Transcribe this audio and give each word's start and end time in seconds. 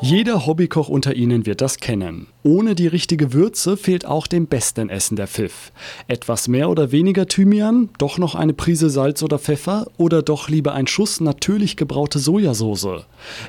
Jeder 0.00 0.46
Hobbykoch 0.46 0.88
unter 0.88 1.16
Ihnen 1.16 1.44
wird 1.44 1.60
das 1.60 1.78
kennen. 1.78 2.28
Ohne 2.44 2.76
die 2.76 2.86
richtige 2.86 3.32
Würze 3.32 3.76
fehlt 3.76 4.06
auch 4.06 4.28
dem 4.28 4.46
besten 4.46 4.90
Essen 4.90 5.16
der 5.16 5.26
Pfiff. 5.26 5.72
Etwas 6.06 6.46
mehr 6.46 6.70
oder 6.70 6.92
weniger 6.92 7.26
Thymian, 7.26 7.88
doch 7.98 8.16
noch 8.16 8.36
eine 8.36 8.52
Prise 8.54 8.90
Salz 8.90 9.24
oder 9.24 9.40
Pfeffer 9.40 9.88
oder 9.96 10.22
doch 10.22 10.48
lieber 10.48 10.72
ein 10.72 10.86
Schuss 10.86 11.20
natürlich 11.20 11.76
gebraute 11.76 12.20
Sojasauce. 12.20 13.06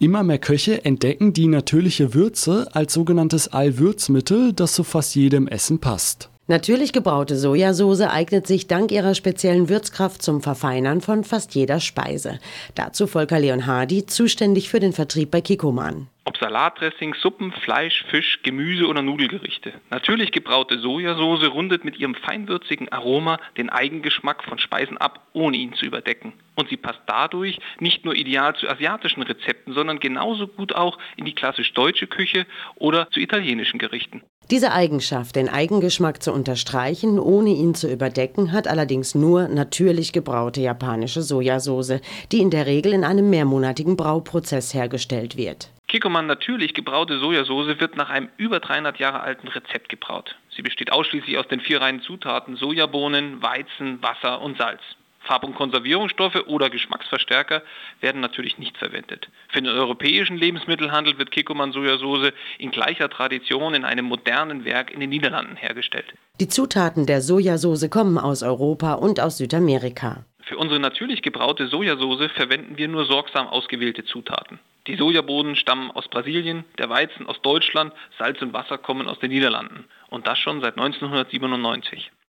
Immer 0.00 0.24
mehr 0.24 0.38
Köche 0.38 0.84
entdecken 0.84 1.32
die 1.32 1.46
natürliche 1.46 2.12
Würze 2.12 2.66
als 2.72 2.92
sogenanntes 2.92 3.46
Allwürzmittel, 3.46 4.52
das 4.52 4.72
zu 4.72 4.82
fast 4.82 5.14
jedem 5.14 5.46
Essen 5.46 5.78
passt. 5.78 6.28
Natürlich 6.48 6.92
gebraute 6.92 7.36
Sojasauce 7.38 8.00
eignet 8.00 8.48
sich 8.48 8.66
dank 8.66 8.90
ihrer 8.90 9.14
speziellen 9.14 9.68
Würzkraft 9.68 10.22
zum 10.22 10.42
Verfeinern 10.42 11.00
von 11.00 11.22
fast 11.22 11.54
jeder 11.54 11.78
Speise. 11.78 12.40
Dazu 12.74 13.06
Volker 13.06 13.38
Leonhardi, 13.38 14.06
zuständig 14.06 14.68
für 14.68 14.80
den 14.80 14.92
Vertrieb 14.92 15.30
bei 15.30 15.40
Kikoman. 15.40 16.08
Salatdressing, 16.42 17.14
Suppen, 17.14 17.52
Fleisch, 17.52 18.04
Fisch, 18.10 18.40
Gemüse 18.42 18.88
oder 18.88 19.00
Nudelgerichte. 19.00 19.74
Natürlich 19.90 20.32
gebraute 20.32 20.80
Sojasauce 20.80 21.48
rundet 21.48 21.84
mit 21.84 21.96
ihrem 21.96 22.16
feinwürzigen 22.16 22.90
Aroma 22.90 23.38
den 23.56 23.70
Eigengeschmack 23.70 24.42
von 24.42 24.58
Speisen 24.58 24.98
ab, 24.98 25.24
ohne 25.34 25.56
ihn 25.56 25.74
zu 25.74 25.86
überdecken. 25.86 26.32
Und 26.56 26.68
sie 26.68 26.76
passt 26.76 27.00
dadurch 27.06 27.60
nicht 27.78 28.04
nur 28.04 28.16
ideal 28.16 28.56
zu 28.56 28.68
asiatischen 28.68 29.22
Rezepten, 29.22 29.72
sondern 29.72 30.00
genauso 30.00 30.48
gut 30.48 30.74
auch 30.74 30.98
in 31.16 31.26
die 31.26 31.34
klassisch 31.34 31.72
deutsche 31.74 32.08
Küche 32.08 32.44
oder 32.74 33.08
zu 33.10 33.20
italienischen 33.20 33.78
Gerichten. 33.78 34.22
Diese 34.50 34.72
Eigenschaft, 34.72 35.36
den 35.36 35.48
Eigengeschmack 35.48 36.22
zu 36.22 36.32
unterstreichen, 36.32 37.18
ohne 37.18 37.50
ihn 37.50 37.74
zu 37.74 37.90
überdecken, 37.90 38.52
hat 38.52 38.66
allerdings 38.66 39.14
nur 39.14 39.48
natürlich 39.48 40.12
gebraute 40.12 40.60
japanische 40.60 41.22
Sojasauce, 41.22 42.00
die 42.32 42.40
in 42.40 42.50
der 42.50 42.66
Regel 42.66 42.92
in 42.92 43.04
einem 43.04 43.30
mehrmonatigen 43.30 43.96
Brauprozess 43.96 44.74
hergestellt 44.74 45.36
wird. 45.36 45.70
Kikkoman 45.92 46.26
natürlich 46.26 46.72
gebraute 46.72 47.18
Sojasauce 47.18 47.78
wird 47.78 47.98
nach 47.98 48.08
einem 48.08 48.30
über 48.38 48.60
300 48.60 48.98
Jahre 48.98 49.20
alten 49.20 49.46
Rezept 49.46 49.90
gebraut. 49.90 50.36
Sie 50.56 50.62
besteht 50.62 50.90
ausschließlich 50.90 51.36
aus 51.36 51.46
den 51.48 51.60
vier 51.60 51.82
reinen 51.82 52.00
Zutaten 52.00 52.56
Sojabohnen, 52.56 53.42
Weizen, 53.42 54.02
Wasser 54.02 54.40
und 54.40 54.56
Salz. 54.56 54.80
Farb- 55.20 55.44
und 55.44 55.54
Konservierungsstoffe 55.54 56.46
oder 56.46 56.70
Geschmacksverstärker 56.70 57.62
werden 58.00 58.22
natürlich 58.22 58.56
nicht 58.56 58.78
verwendet. 58.78 59.28
Für 59.48 59.60
den 59.60 59.70
europäischen 59.70 60.38
Lebensmittelhandel 60.38 61.18
wird 61.18 61.30
Kikkoman 61.30 61.72
Sojasauce 61.72 62.32
in 62.56 62.70
gleicher 62.70 63.10
Tradition 63.10 63.74
in 63.74 63.84
einem 63.84 64.06
modernen 64.06 64.64
Werk 64.64 64.90
in 64.90 65.00
den 65.00 65.10
Niederlanden 65.10 65.56
hergestellt. 65.56 66.06
Die 66.40 66.48
Zutaten 66.48 67.04
der 67.04 67.20
Sojasauce 67.20 67.90
kommen 67.90 68.16
aus 68.16 68.42
Europa 68.42 68.94
und 68.94 69.20
aus 69.20 69.36
Südamerika. 69.36 70.24
Für 70.52 70.58
unsere 70.58 70.80
natürlich 70.80 71.22
gebraute 71.22 71.66
Sojasauce 71.66 72.30
verwenden 72.32 72.76
wir 72.76 72.86
nur 72.86 73.06
sorgsam 73.06 73.48
ausgewählte 73.48 74.04
Zutaten. 74.04 74.58
Die 74.86 74.96
Sojabohnen 74.96 75.56
stammen 75.56 75.90
aus 75.90 76.08
Brasilien, 76.08 76.66
der 76.76 76.90
Weizen 76.90 77.26
aus 77.26 77.40
Deutschland, 77.40 77.94
Salz 78.18 78.42
und 78.42 78.52
Wasser 78.52 78.76
kommen 78.76 79.08
aus 79.08 79.18
den 79.18 79.30
Niederlanden. 79.30 79.86
Und 80.10 80.26
das 80.26 80.38
schon 80.38 80.60
seit 80.60 80.76
1997. 80.76 82.12